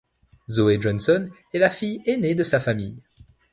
[0.49, 2.97] Zoey Johnson est la fille aînée de sa famille.